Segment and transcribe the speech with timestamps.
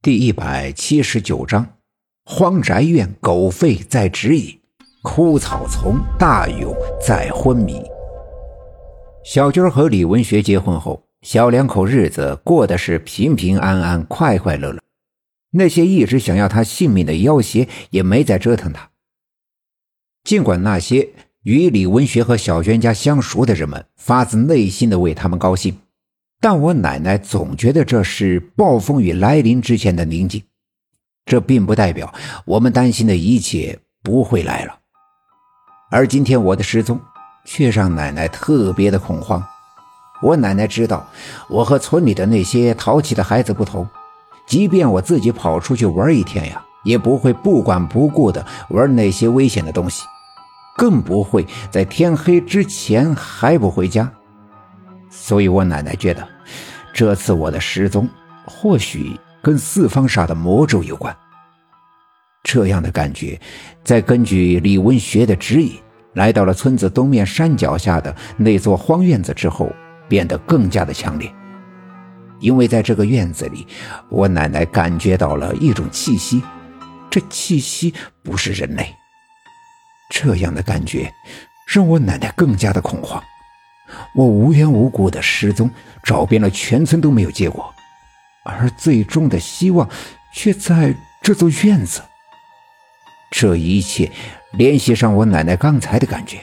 [0.00, 1.66] 第一百七十九章：
[2.24, 4.56] 荒宅院狗吠在指引，
[5.02, 6.72] 枯草丛大勇
[7.04, 7.82] 在昏迷。
[9.24, 14.80] 小军和李文学结婚后，小两口日子过得是平平安安、快快乐乐。
[15.50, 18.90] 那些一直想要他性命的妖邪也没再折腾他。
[20.22, 21.08] 尽管那些
[21.42, 25.76] 与李文学和小娟家相熟的人们发自内心的为他们高兴。
[26.40, 30.42] 但我奶奶总觉得这是暴风雨来临之前的宁静，
[31.26, 34.78] 这并不代表我们担心的一切不会来了。
[35.90, 37.00] 而今天我的失踪，
[37.44, 39.42] 却让奶奶特别的恐慌。
[40.22, 41.08] 我奶奶知道
[41.48, 43.88] 我和村里的那些淘气的孩子不同，
[44.46, 50.04] 即便我自己跑出去玩一天呀，也不会不管不顾的玩那些危险的东西，
[50.76, 54.12] 更不会在天黑之前还不回家。
[55.20, 56.26] 所以我奶奶觉得，
[56.94, 58.08] 这次我的失踪
[58.46, 61.14] 或许跟四方煞的魔咒有关。
[62.44, 63.38] 这样的感觉，
[63.84, 65.78] 在根据李文学的指引，
[66.14, 69.70] 来到了村子东面山脚下的那座荒院子之后，
[70.08, 71.30] 变得更加的强烈。
[72.40, 73.66] 因为在这个院子里，
[74.08, 76.42] 我奶奶感觉到了一种气息，
[77.10, 78.94] 这气息不是人类。
[80.10, 81.12] 这样的感觉，
[81.66, 83.22] 让我奶奶更加的恐慌。
[84.14, 85.70] 我无缘无故的失踪，
[86.02, 87.74] 找遍了全村都没有结果，
[88.44, 89.88] 而最终的希望
[90.32, 92.02] 却在这座院子。
[93.30, 94.10] 这一切
[94.52, 96.38] 联系上我奶奶刚才的感觉，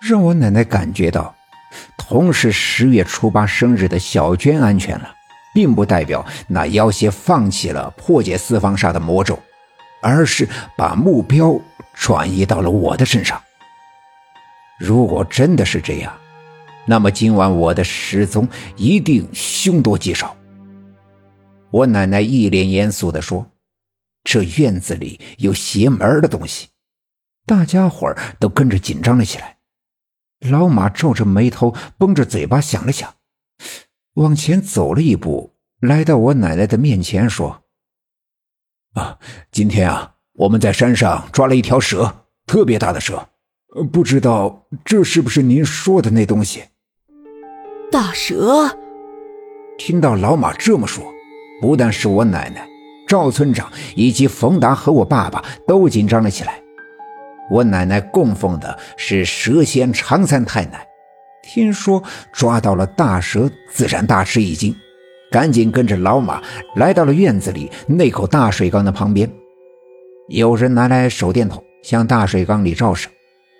[0.00, 1.34] 让我奶奶感觉到，
[1.96, 5.12] 同是十月初八生日的小娟安全了，
[5.52, 9.38] 并不代表那妖邪放弃了破解四方煞的魔咒，
[10.00, 11.60] 而是把目标
[11.92, 13.42] 转移到了我的身上。
[14.78, 16.16] 如果真的是这样，
[16.86, 20.36] 那么今晚我的失踪一定凶多吉少。
[21.70, 23.50] 我奶奶一脸严肃地说
[24.24, 26.68] ：“这院子里有邪门的东西。”
[27.44, 29.58] 大家伙儿都跟着紧张了起来。
[30.48, 33.16] 老马皱着眉头，绷着嘴巴想了想，
[34.14, 37.64] 往前走了一步，来到我奶奶的面前说
[38.94, 39.18] ：“啊，
[39.50, 43.28] 今天啊，我们在山上抓了一条蛇，特别大的蛇。”
[43.74, 46.62] 呃，不知道这是不是您说的那东西？
[47.92, 48.66] 大蛇。
[49.76, 51.04] 听到老马这么说，
[51.60, 52.66] 不但是我奶奶、
[53.06, 56.62] 赵村长以及冯达和我爸爸都紧张了起来。
[57.50, 60.86] 我奶奶供奉的是蛇仙常三太奶，
[61.42, 62.02] 听说
[62.32, 64.74] 抓到了大蛇，自然大吃一惊，
[65.30, 66.42] 赶紧跟着老马
[66.76, 69.30] 来到了院子里那口大水缸的旁边。
[70.28, 73.10] 有人拿来手电筒向大水缸里照射。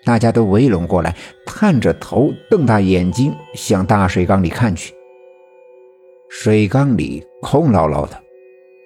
[0.05, 1.15] 大家都围拢过来，
[1.45, 4.93] 探着头，瞪大眼睛向大水缸里看去。
[6.29, 8.17] 水缸里空落落的，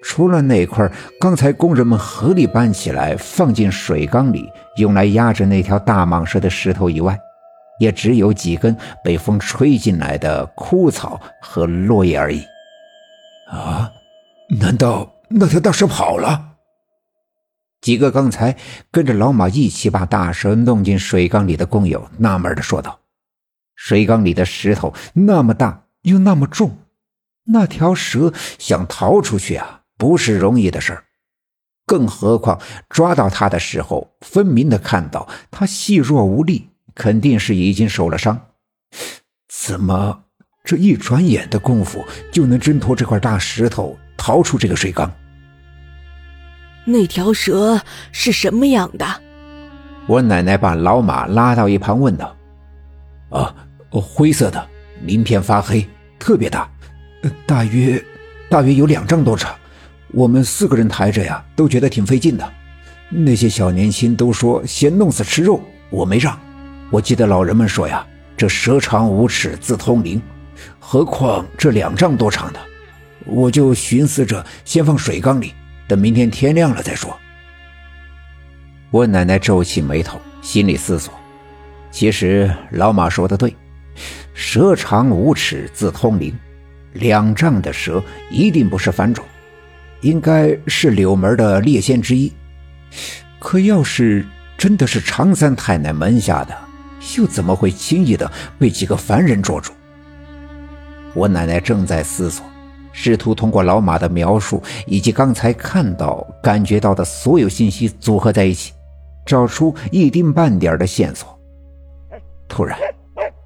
[0.02, 4.44] 除了那块刚才工人们合力搬起来放进水缸里
[4.76, 7.18] 用来压着那条大蟒蛇的石头以外，
[7.78, 12.42] 也只有几根被风吹进来的枯草和落叶而已。
[13.50, 13.90] 啊，
[14.60, 16.53] 难道那条大蛇跑了？
[17.84, 18.56] 几个刚才
[18.90, 22.98] 跟着老马一起把大蛇弄进水缸里的工友纳闷的说道
[23.76, 26.78] ：“水缸里的石头那么大又那么重，
[27.44, 31.04] 那条蛇想逃出去啊，不是容易的事儿。
[31.84, 32.58] 更何况
[32.88, 38.40] 抓到它的时候，分明的看到它细弱无力，肯定是已经受了伤。
[39.46, 40.24] 怎么
[40.64, 42.02] 这一转眼的功夫
[42.32, 45.12] 就能挣脱这块大石头，逃出这个水缸？”
[46.84, 47.80] 那条蛇
[48.12, 49.06] 是什么样的？
[50.06, 52.36] 我奶奶把老马拉到一旁问道
[53.30, 53.54] ：“啊，
[53.90, 54.68] 灰色的，
[55.02, 56.68] 鳞片发黑，特别大，
[57.46, 58.02] 大约
[58.50, 59.54] 大约有两丈多长。
[60.12, 62.46] 我们四个人抬着呀，都觉得挺费劲的。
[63.08, 66.38] 那些小年轻都说先弄死吃肉，我没让。
[66.90, 68.06] 我记得老人们说呀，
[68.36, 70.20] 这蛇长五尺自通灵，
[70.78, 72.60] 何况这两丈多长的，
[73.24, 75.54] 我就寻思着先放水缸里。”
[75.86, 77.16] 等明天天亮了再说。
[78.90, 81.12] 我奶奶皱起眉头，心里思索：
[81.90, 83.54] 其实老马说的对，
[84.32, 86.32] 蛇长五尺自通灵，
[86.92, 89.24] 两丈的蛇一定不是凡种，
[90.00, 92.32] 应该是柳门的猎仙之一。
[93.40, 94.24] 可要是
[94.56, 96.56] 真的是常三太奶门下的，
[97.18, 99.72] 又怎么会轻易的被几个凡人捉住？
[101.14, 102.44] 我奶奶正在思索。
[102.96, 108.72] 试图通过老马的描述以及刚才看到、感觉到的所有信息组合在一起，
[109.26, 111.36] 找出一丁半点的线索。
[112.48, 112.78] 突然，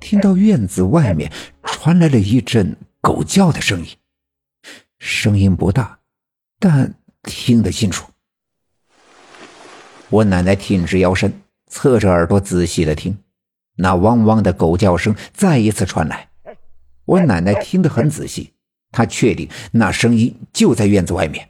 [0.00, 1.32] 听到院子外面
[1.64, 3.86] 传来了一阵狗叫的声音，
[4.98, 5.98] 声音不大，
[6.60, 8.06] 但听得清楚。
[10.10, 11.32] 我奶奶挺直腰身，
[11.68, 13.16] 侧着耳朵仔细的听，
[13.76, 16.28] 那汪汪的狗叫声再一次传来。
[17.06, 18.52] 我奶奶听得很仔细，
[18.90, 21.48] 他确定那声音就在院子外面。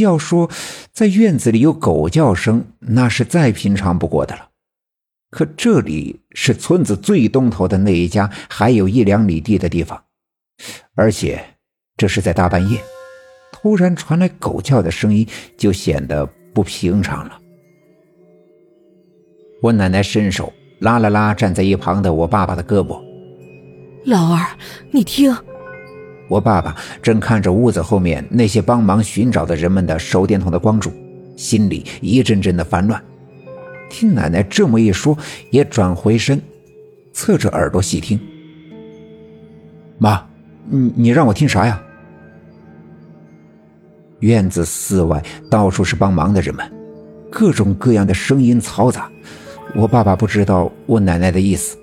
[0.00, 0.50] 要说
[0.92, 4.48] 在院子里有狗叫声，那是再平常不过的了。
[5.30, 10.02] 可这里是村子最东头的那一家，还有一两里地的地方，
[10.94, 11.42] 而且
[11.96, 12.80] 这是在大半夜，
[13.52, 15.26] 突然传来狗叫的声音，
[15.58, 16.24] 就显得
[16.54, 17.38] 不平常了。
[19.62, 23.02] 我奶奶伸手拉了拉站在一旁的我爸爸的胳膊
[24.06, 24.56] ：“老二，
[24.90, 25.34] 你听。”
[26.32, 30.90] 我爸爸正看着屋子后面那些帮忙寻找的人们的手电筒的光柱，
[31.36, 33.02] 心里一阵阵的烦乱。
[33.90, 35.14] 听奶奶这么一说，
[35.50, 36.40] 也转回身，
[37.12, 38.18] 侧着耳朵细听。
[39.98, 40.26] 妈，
[40.70, 41.78] 你你让我听啥呀？
[44.20, 46.66] 院子四外到处是帮忙的人们，
[47.30, 49.10] 各种各样的声音嘈杂。
[49.74, 51.76] 我爸爸不知道我奶奶的意思。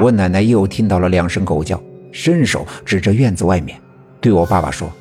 [0.00, 3.80] 我奶奶又听到了两声狗叫，伸手指着院子外面，
[4.20, 4.92] 对我爸爸说：“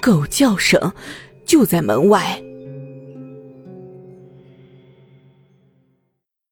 [0.00, 0.92] 狗叫声
[1.44, 2.40] 就在门外。”